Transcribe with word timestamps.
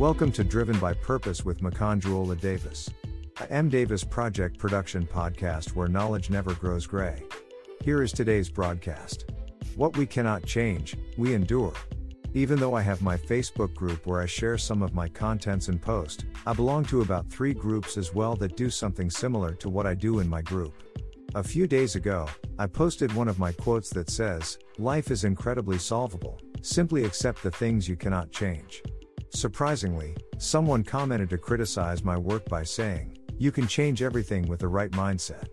Welcome 0.00 0.32
to 0.32 0.44
Driven 0.44 0.78
by 0.78 0.94
Purpose 0.94 1.44
with 1.44 1.60
Makanjuola 1.60 2.40
Davis, 2.40 2.88
a 3.38 3.52
M. 3.52 3.68
Davis 3.68 4.02
Project 4.02 4.56
production 4.56 5.06
podcast 5.06 5.74
where 5.76 5.88
knowledge 5.88 6.30
never 6.30 6.54
grows 6.54 6.86
gray. 6.86 7.22
Here 7.84 8.02
is 8.02 8.10
today's 8.10 8.48
broadcast. 8.48 9.30
What 9.76 9.98
we 9.98 10.06
cannot 10.06 10.46
change, 10.46 10.96
we 11.18 11.34
endure. 11.34 11.74
Even 12.32 12.58
though 12.58 12.72
I 12.72 12.80
have 12.80 13.02
my 13.02 13.18
Facebook 13.18 13.74
group 13.74 14.06
where 14.06 14.22
I 14.22 14.24
share 14.24 14.56
some 14.56 14.80
of 14.80 14.94
my 14.94 15.06
contents 15.06 15.68
and 15.68 15.82
post, 15.82 16.24
I 16.46 16.54
belong 16.54 16.86
to 16.86 17.02
about 17.02 17.28
three 17.28 17.52
groups 17.52 17.98
as 17.98 18.14
well 18.14 18.36
that 18.36 18.56
do 18.56 18.70
something 18.70 19.10
similar 19.10 19.52
to 19.56 19.68
what 19.68 19.86
I 19.86 19.92
do 19.92 20.20
in 20.20 20.30
my 20.30 20.40
group. 20.40 20.82
A 21.34 21.42
few 21.42 21.66
days 21.66 21.94
ago, 21.94 22.26
I 22.58 22.68
posted 22.68 23.12
one 23.12 23.28
of 23.28 23.38
my 23.38 23.52
quotes 23.52 23.90
that 23.90 24.08
says, 24.08 24.56
Life 24.78 25.10
is 25.10 25.24
incredibly 25.24 25.76
solvable, 25.76 26.40
simply 26.62 27.04
accept 27.04 27.42
the 27.42 27.50
things 27.50 27.86
you 27.86 27.96
cannot 27.96 28.32
change. 28.32 28.82
Surprisingly, 29.30 30.16
someone 30.38 30.82
commented 30.82 31.30
to 31.30 31.38
criticize 31.38 32.04
my 32.04 32.16
work 32.16 32.44
by 32.48 32.64
saying, 32.64 33.16
You 33.38 33.52
can 33.52 33.66
change 33.66 34.02
everything 34.02 34.46
with 34.48 34.60
the 34.60 34.68
right 34.68 34.90
mindset. 34.90 35.48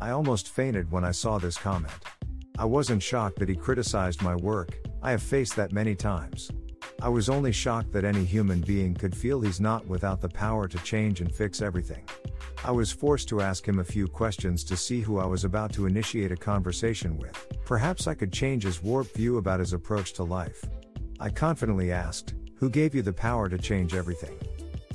I 0.00 0.10
almost 0.10 0.48
fainted 0.48 0.90
when 0.90 1.04
I 1.04 1.12
saw 1.12 1.38
this 1.38 1.56
comment. 1.56 1.92
I 2.58 2.64
wasn't 2.64 3.02
shocked 3.02 3.38
that 3.38 3.48
he 3.48 3.54
criticized 3.54 4.22
my 4.22 4.34
work, 4.34 4.78
I 5.02 5.12
have 5.12 5.22
faced 5.22 5.56
that 5.56 5.72
many 5.72 5.94
times. 5.94 6.50
I 7.00 7.08
was 7.08 7.30
only 7.30 7.52
shocked 7.52 7.92
that 7.92 8.04
any 8.04 8.24
human 8.24 8.60
being 8.60 8.94
could 8.94 9.16
feel 9.16 9.40
he's 9.40 9.60
not 9.60 9.86
without 9.86 10.20
the 10.20 10.28
power 10.28 10.68
to 10.68 10.78
change 10.78 11.22
and 11.22 11.34
fix 11.34 11.62
everything. 11.62 12.04
I 12.62 12.72
was 12.72 12.92
forced 12.92 13.28
to 13.28 13.40
ask 13.40 13.66
him 13.66 13.78
a 13.78 13.84
few 13.84 14.06
questions 14.06 14.64
to 14.64 14.76
see 14.76 15.00
who 15.00 15.18
I 15.18 15.24
was 15.24 15.44
about 15.44 15.72
to 15.74 15.86
initiate 15.86 16.32
a 16.32 16.36
conversation 16.36 17.16
with. 17.16 17.46
Perhaps 17.64 18.06
I 18.06 18.14
could 18.14 18.32
change 18.32 18.64
his 18.64 18.82
warped 18.82 19.14
view 19.14 19.38
about 19.38 19.60
his 19.60 19.72
approach 19.72 20.12
to 20.14 20.24
life. 20.24 20.62
I 21.18 21.30
confidently 21.30 21.90
asked, 21.90 22.34
Who 22.60 22.68
gave 22.68 22.94
you 22.94 23.00
the 23.00 23.10
power 23.14 23.48
to 23.48 23.56
change 23.56 23.94
everything? 23.94 24.38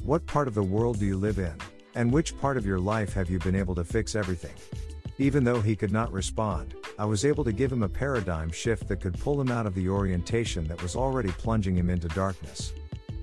What 0.04 0.28
part 0.28 0.48
of 0.48 0.54
the 0.54 0.62
world 0.62 1.00
do 1.00 1.06
you 1.08 1.18
live 1.18 1.40
in? 1.40 1.56
And 1.96 2.14
which 2.14 2.40
part 2.40 2.58
of 2.58 2.66
your 2.66 2.78
life 2.78 3.12
have 3.14 3.28
you 3.28 3.40
been 3.40 3.56
able 3.56 3.74
to 3.74 3.84
fix 3.84 4.14
everything? 4.14 4.54
Even 5.18 5.44
though 5.44 5.62
he 5.62 5.76
could 5.76 5.92
not 5.92 6.12
respond, 6.12 6.76
I 7.00 7.06
was 7.06 7.26
able 7.26 7.44
to 7.44 7.52
give 7.52 7.72
him 7.72 7.82
a 7.82 7.90
paradigm 7.90 8.52
shift 8.52 8.88
that 8.90 9.02
could 9.02 9.20
pull 9.20 9.42
him 9.42 9.50
out 9.50 9.66
of 9.66 9.74
the 9.74 9.90
orientation 9.90 10.68
that 10.68 10.84
was 10.84 10.96
already 10.96 11.32
plunging 11.32 11.76
him 11.76 11.90
into 11.90 12.08
darkness. 12.10 12.72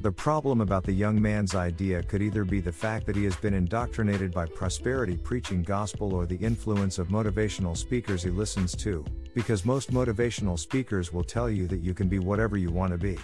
The 0.03 0.11
problem 0.11 0.61
about 0.61 0.83
the 0.83 0.93
young 0.93 1.23
man's 1.23 1.55
idea 1.55 2.03
could 2.03 2.23
either 2.23 2.45
be 2.45 2.61
the 2.61 2.73
fact 2.73 3.07
that 3.07 3.15
he 3.15 3.23
has 3.23 3.37
been 3.37 3.55
indoctrinated 3.55 4.33
by 4.33 4.47
prosperity 4.47 5.17
preaching 5.17 5.63
gospel 5.63 6.13
or 6.13 6.27
the 6.27 6.39
influence 6.39 6.99
of 6.99 7.07
motivational 7.07 7.77
speakers 7.77 8.25
he 8.25 8.31
listens 8.31 8.75
to, 8.79 9.05
because 9.33 9.65
most 9.65 9.93
motivational 9.93 10.59
speakers 10.59 11.13
will 11.13 11.23
tell 11.23 11.49
you 11.49 11.69
that 11.69 11.85
you 11.85 11.95
can 11.95 12.09
be 12.09 12.19
whatever 12.19 12.57
you 12.57 12.73
want 12.73 12.91
to 12.91 12.99
be. 12.99 13.17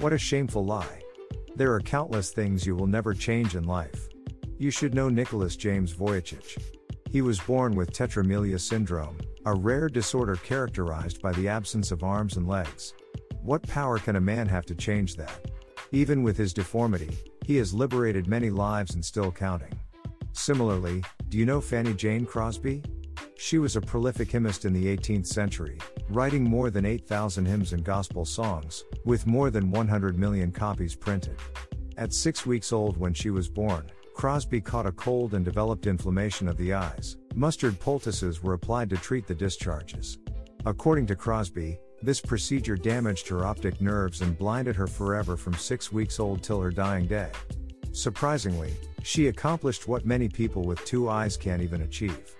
What 0.00 0.12
a 0.12 0.18
shameful 0.18 0.64
lie. 0.64 1.04
There 1.54 1.72
are 1.72 1.80
countless 1.80 2.32
things 2.32 2.66
you 2.66 2.74
will 2.74 2.88
never 2.88 3.14
change 3.14 3.54
in 3.54 3.62
life. 3.62 4.08
You 4.58 4.72
should 4.72 4.94
know 4.94 5.08
Nicholas 5.08 5.54
James 5.54 5.94
Vujicic. 5.94 6.60
He 7.12 7.22
was 7.22 7.38
born 7.38 7.76
with 7.76 7.92
tetramelia 7.92 8.58
syndrome, 8.58 9.18
a 9.46 9.54
rare 9.54 9.88
disorder 9.88 10.34
characterized 10.34 11.22
by 11.22 11.30
the 11.34 11.46
absence 11.46 11.92
of 11.92 12.02
arms 12.02 12.36
and 12.36 12.48
legs. 12.48 12.92
What 13.40 13.62
power 13.68 14.00
can 14.00 14.16
a 14.16 14.20
man 14.20 14.48
have 14.48 14.66
to 14.66 14.74
change 14.74 15.14
that? 15.14 15.48
Even 15.92 16.22
with 16.22 16.36
his 16.36 16.52
deformity, 16.52 17.16
he 17.46 17.56
has 17.56 17.72
liberated 17.72 18.26
many 18.26 18.50
lives 18.50 18.94
and 18.94 19.02
still 19.02 19.32
counting. 19.32 19.72
Similarly, 20.32 21.02
do 21.30 21.38
you 21.38 21.46
know 21.46 21.60
Fanny 21.60 21.94
Jane 21.94 22.26
Crosby? 22.26 22.82
She 23.38 23.58
was 23.58 23.76
a 23.76 23.80
prolific 23.80 24.30
hymnist 24.30 24.64
in 24.66 24.74
the 24.74 24.94
18th 24.94 25.26
century, 25.26 25.78
writing 26.10 26.44
more 26.44 26.70
than 26.70 26.84
8,000 26.84 27.46
hymns 27.46 27.72
and 27.72 27.84
gospel 27.84 28.24
songs, 28.24 28.84
with 29.04 29.26
more 29.26 29.50
than 29.50 29.70
100 29.70 30.18
million 30.18 30.52
copies 30.52 30.94
printed. 30.94 31.38
At 31.96 32.12
six 32.12 32.44
weeks 32.44 32.72
old 32.72 32.98
when 32.98 33.14
she 33.14 33.30
was 33.30 33.48
born, 33.48 33.90
Crosby 34.14 34.60
caught 34.60 34.86
a 34.86 34.92
cold 34.92 35.34
and 35.34 35.44
developed 35.44 35.86
inflammation 35.86 36.48
of 36.48 36.56
the 36.56 36.74
eyes. 36.74 37.16
Mustard 37.34 37.78
poultices 37.80 38.42
were 38.42 38.54
applied 38.54 38.90
to 38.90 38.96
treat 38.96 39.26
the 39.26 39.34
discharges. 39.34 40.18
According 40.66 41.06
to 41.06 41.16
Crosby, 41.16 41.78
this 42.02 42.20
procedure 42.20 42.76
damaged 42.76 43.28
her 43.28 43.44
optic 43.44 43.80
nerves 43.80 44.20
and 44.20 44.38
blinded 44.38 44.76
her 44.76 44.86
forever 44.86 45.36
from 45.36 45.54
six 45.54 45.92
weeks 45.92 46.20
old 46.20 46.42
till 46.42 46.60
her 46.60 46.70
dying 46.70 47.06
day. 47.06 47.30
Surprisingly, 47.92 48.72
she 49.02 49.26
accomplished 49.26 49.88
what 49.88 50.06
many 50.06 50.28
people 50.28 50.62
with 50.62 50.84
two 50.84 51.08
eyes 51.08 51.36
can't 51.36 51.62
even 51.62 51.82
achieve. 51.82 52.36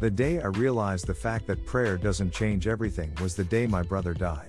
The 0.00 0.10
day 0.10 0.40
I 0.40 0.46
realized 0.46 1.06
the 1.06 1.14
fact 1.14 1.46
that 1.46 1.66
prayer 1.66 1.96
doesn't 1.96 2.32
change 2.32 2.66
everything 2.66 3.14
was 3.20 3.36
the 3.36 3.44
day 3.44 3.66
my 3.66 3.82
brother 3.82 4.14
died. 4.14 4.48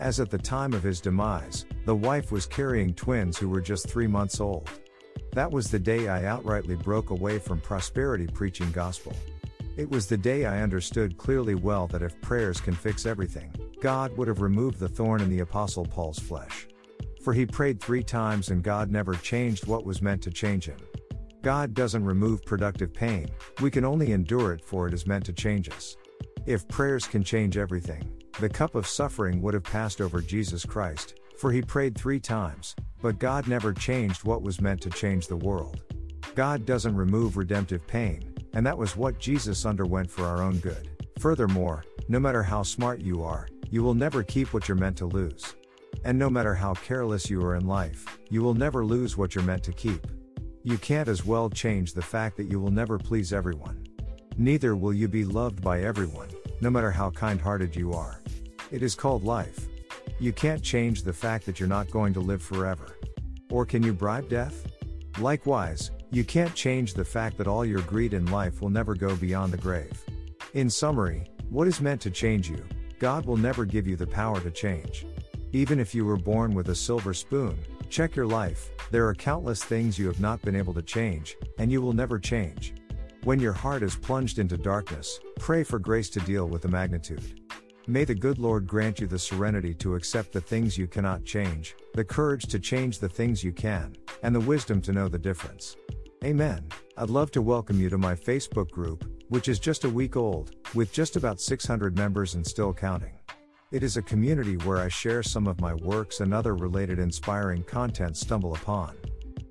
As 0.00 0.20
at 0.20 0.30
the 0.30 0.38
time 0.38 0.72
of 0.72 0.82
his 0.82 1.00
demise, 1.00 1.64
the 1.84 1.94
wife 1.94 2.30
was 2.30 2.46
carrying 2.46 2.94
twins 2.94 3.38
who 3.38 3.48
were 3.48 3.60
just 3.60 3.88
three 3.88 4.06
months 4.06 4.40
old. 4.40 4.68
That 5.32 5.50
was 5.50 5.70
the 5.70 5.78
day 5.78 6.08
I 6.08 6.22
outrightly 6.22 6.80
broke 6.82 7.10
away 7.10 7.38
from 7.38 7.60
prosperity 7.60 8.26
preaching 8.26 8.70
gospel. 8.70 9.14
It 9.76 9.90
was 9.90 10.06
the 10.06 10.16
day 10.16 10.44
I 10.44 10.62
understood 10.62 11.16
clearly 11.16 11.54
well 11.56 11.86
that 11.88 12.02
if 12.02 12.20
prayers 12.20 12.60
can 12.60 12.74
fix 12.74 13.06
everything, 13.06 13.52
God 13.84 14.16
would 14.16 14.28
have 14.28 14.40
removed 14.40 14.78
the 14.78 14.88
thorn 14.88 15.20
in 15.20 15.28
the 15.28 15.40
Apostle 15.40 15.84
Paul's 15.84 16.18
flesh. 16.18 16.66
For 17.22 17.34
he 17.34 17.44
prayed 17.44 17.82
three 17.82 18.02
times 18.02 18.48
and 18.48 18.62
God 18.62 18.90
never 18.90 19.12
changed 19.12 19.66
what 19.66 19.84
was 19.84 20.00
meant 20.00 20.22
to 20.22 20.30
change 20.30 20.64
him. 20.64 20.78
God 21.42 21.74
doesn't 21.74 22.02
remove 22.02 22.46
productive 22.46 22.94
pain, 22.94 23.28
we 23.60 23.70
can 23.70 23.84
only 23.84 24.12
endure 24.12 24.54
it 24.54 24.64
for 24.64 24.88
it 24.88 24.94
is 24.94 25.06
meant 25.06 25.26
to 25.26 25.34
change 25.34 25.68
us. 25.68 25.98
If 26.46 26.66
prayers 26.66 27.06
can 27.06 27.22
change 27.22 27.58
everything, 27.58 28.10
the 28.40 28.48
cup 28.48 28.74
of 28.74 28.86
suffering 28.86 29.42
would 29.42 29.52
have 29.52 29.64
passed 29.64 30.00
over 30.00 30.22
Jesus 30.22 30.64
Christ, 30.64 31.20
for 31.36 31.52
he 31.52 31.60
prayed 31.60 31.94
three 31.94 32.20
times, 32.20 32.74
but 33.02 33.18
God 33.18 33.46
never 33.48 33.74
changed 33.74 34.24
what 34.24 34.40
was 34.40 34.62
meant 34.62 34.80
to 34.80 34.90
change 34.90 35.26
the 35.26 35.36
world. 35.36 35.82
God 36.34 36.64
doesn't 36.64 36.96
remove 36.96 37.36
redemptive 37.36 37.86
pain, 37.86 38.34
and 38.54 38.64
that 38.64 38.78
was 38.78 38.96
what 38.96 39.18
Jesus 39.18 39.66
underwent 39.66 40.10
for 40.10 40.24
our 40.24 40.42
own 40.42 40.56
good. 40.60 40.88
Furthermore, 41.18 41.84
no 42.08 42.20
matter 42.20 42.42
how 42.42 42.62
smart 42.62 43.00
you 43.00 43.22
are, 43.22 43.48
you 43.70 43.82
will 43.82 43.94
never 43.94 44.22
keep 44.22 44.52
what 44.52 44.68
you're 44.68 44.76
meant 44.76 44.96
to 44.98 45.06
lose. 45.06 45.54
And 46.04 46.18
no 46.18 46.28
matter 46.28 46.54
how 46.54 46.74
careless 46.74 47.30
you 47.30 47.42
are 47.42 47.56
in 47.56 47.66
life, 47.66 48.18
you 48.28 48.42
will 48.42 48.54
never 48.54 48.84
lose 48.84 49.16
what 49.16 49.34
you're 49.34 49.44
meant 49.44 49.62
to 49.64 49.72
keep. 49.72 50.06
You 50.62 50.76
can't 50.78 51.08
as 51.08 51.24
well 51.24 51.48
change 51.48 51.94
the 51.94 52.02
fact 52.02 52.36
that 52.36 52.50
you 52.50 52.60
will 52.60 52.70
never 52.70 52.98
please 52.98 53.32
everyone. 53.32 53.86
Neither 54.36 54.76
will 54.76 54.92
you 54.92 55.08
be 55.08 55.24
loved 55.24 55.62
by 55.62 55.82
everyone, 55.82 56.28
no 56.60 56.68
matter 56.68 56.90
how 56.90 57.10
kind 57.10 57.40
hearted 57.40 57.74
you 57.74 57.92
are. 57.92 58.20
It 58.70 58.82
is 58.82 58.94
called 58.94 59.24
life. 59.24 59.68
You 60.18 60.32
can't 60.32 60.62
change 60.62 61.02
the 61.02 61.12
fact 61.12 61.46
that 61.46 61.58
you're 61.58 61.68
not 61.68 61.90
going 61.90 62.12
to 62.14 62.20
live 62.20 62.42
forever. 62.42 62.98
Or 63.50 63.64
can 63.64 63.82
you 63.82 63.92
bribe 63.92 64.28
death? 64.28 64.66
Likewise, 65.18 65.90
you 66.10 66.24
can't 66.24 66.54
change 66.54 66.94
the 66.94 67.04
fact 67.04 67.38
that 67.38 67.46
all 67.46 67.64
your 67.64 67.80
greed 67.82 68.12
in 68.12 68.26
life 68.26 68.60
will 68.60 68.70
never 68.70 68.94
go 68.94 69.16
beyond 69.16 69.52
the 69.52 69.58
grave. 69.58 70.02
In 70.54 70.68
summary, 70.68 71.26
what 71.54 71.68
is 71.68 71.80
meant 71.80 72.00
to 72.00 72.10
change 72.10 72.50
you, 72.50 72.60
God 72.98 73.24
will 73.26 73.36
never 73.36 73.64
give 73.64 73.86
you 73.86 73.94
the 73.94 74.08
power 74.08 74.40
to 74.40 74.50
change. 74.50 75.06
Even 75.52 75.78
if 75.78 75.94
you 75.94 76.04
were 76.04 76.16
born 76.16 76.52
with 76.52 76.70
a 76.70 76.74
silver 76.74 77.14
spoon, 77.14 77.56
check 77.88 78.16
your 78.16 78.26
life, 78.26 78.70
there 78.90 79.06
are 79.06 79.14
countless 79.14 79.62
things 79.62 79.96
you 79.96 80.08
have 80.08 80.18
not 80.18 80.42
been 80.42 80.56
able 80.56 80.74
to 80.74 80.82
change, 80.82 81.36
and 81.60 81.70
you 81.70 81.80
will 81.80 81.92
never 81.92 82.18
change. 82.18 82.74
When 83.22 83.38
your 83.38 83.52
heart 83.52 83.84
is 83.84 83.94
plunged 83.94 84.40
into 84.40 84.56
darkness, 84.56 85.20
pray 85.38 85.62
for 85.62 85.78
grace 85.78 86.10
to 86.10 86.20
deal 86.20 86.48
with 86.48 86.62
the 86.62 86.68
magnitude. 86.68 87.40
May 87.86 88.02
the 88.02 88.16
good 88.16 88.40
Lord 88.40 88.66
grant 88.66 88.98
you 88.98 89.06
the 89.06 89.16
serenity 89.16 89.74
to 89.74 89.94
accept 89.94 90.32
the 90.32 90.40
things 90.40 90.76
you 90.76 90.88
cannot 90.88 91.24
change, 91.24 91.76
the 91.92 92.04
courage 92.04 92.46
to 92.46 92.58
change 92.58 92.98
the 92.98 93.08
things 93.08 93.44
you 93.44 93.52
can, 93.52 93.94
and 94.24 94.34
the 94.34 94.40
wisdom 94.40 94.80
to 94.82 94.92
know 94.92 95.06
the 95.06 95.20
difference. 95.20 95.76
Amen. 96.24 96.66
I'd 96.96 97.10
love 97.10 97.30
to 97.30 97.42
welcome 97.42 97.78
you 97.78 97.88
to 97.90 97.98
my 97.98 98.16
Facebook 98.16 98.70
group, 98.70 99.04
which 99.34 99.48
is 99.48 99.58
just 99.58 99.82
a 99.82 99.90
week 99.90 100.14
old, 100.16 100.54
with 100.76 100.92
just 100.92 101.16
about 101.16 101.40
600 101.40 101.98
members 101.98 102.36
and 102.36 102.46
still 102.46 102.72
counting. 102.72 103.18
It 103.72 103.82
is 103.82 103.96
a 103.96 104.02
community 104.02 104.56
where 104.58 104.78
I 104.78 104.86
share 104.86 105.24
some 105.24 105.48
of 105.48 105.60
my 105.60 105.74
works 105.74 106.20
and 106.20 106.32
other 106.32 106.54
related 106.54 107.00
inspiring 107.00 107.64
content 107.64 108.16
stumble 108.16 108.54
upon. 108.54 108.94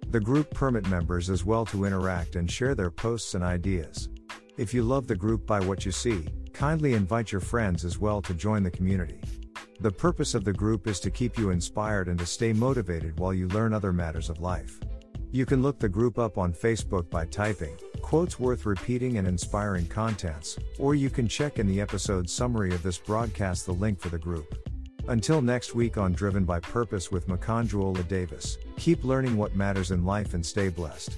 The 0.07 0.21
group 0.21 0.53
permit 0.53 0.88
members 0.88 1.30
as 1.30 1.44
well 1.44 1.65
to 1.65 1.83
interact 1.83 2.38
and 2.38 2.50
share 2.50 2.75
their 2.75 2.91
posts 2.91 3.35
and 3.35 3.44
ideas. 3.44 4.07
If 4.56 4.74
you 4.74 4.83
love 4.83 5.06
the 5.06 5.18
group 5.18 5.45
by 5.45 5.59
what 5.59 5.86
you 5.86 5.91
see, 5.91 6.29
kindly 6.53 6.94
invite 6.94 7.33
your 7.33 7.41
friends 7.41 7.83
as 7.83 8.00
well 8.00 8.21
to 8.21 8.33
join 8.33 8.63
the 8.63 8.71
community. 8.71 9.19
The 9.81 9.91
purpose 9.91 10.33
of 10.33 10.45
the 10.45 10.53
group 10.53 10.88
is 10.88 11.01
to 11.01 11.12
keep 11.12 11.38
you 11.38 11.50
inspired 11.50 12.07
and 12.07 12.18
to 12.19 12.25
stay 12.25 12.53
motivated 12.53 13.19
while 13.19 13.33
you 13.33 13.50
learn 13.50 13.74
other 13.74 13.91
matters 13.91 14.29
of 14.29 14.39
life. 14.39 14.79
You 15.33 15.45
can 15.45 15.62
look 15.62 15.77
the 15.77 15.89
group 15.89 16.18
up 16.18 16.38
on 16.38 16.53
Facebook 16.53 17.09
by 17.09 17.25
typing 17.25 17.75
quotes 18.03 18.39
worth 18.39 18.67
repeating 18.67 19.17
and 19.17 19.27
inspiring 19.27 19.88
contents, 19.88 20.59
or 20.77 20.94
you 20.94 21.09
can 21.09 21.27
check 21.27 21.57
in 21.57 21.65
the 21.65 21.81
episode 21.81 22.29
summary 22.29 22.71
of 22.75 22.83
this 22.83 23.00
broadcast 23.00 23.65
the 23.65 23.73
link 23.73 24.00
for 24.00 24.09
the 24.09 24.19
group. 24.19 24.69
Until 25.07 25.41
next 25.41 25.73
week 25.73 25.97
on 25.97 26.13
Driven 26.13 26.45
by 26.45 26.59
Purpose 26.59 27.11
with 27.11 27.27
Makanjuola 27.27 28.07
Davis, 28.07 28.59
keep 28.77 29.03
learning 29.03 29.35
what 29.35 29.55
matters 29.55 29.89
in 29.89 30.05
life 30.05 30.35
and 30.35 30.45
stay 30.45 30.69
blessed. 30.69 31.17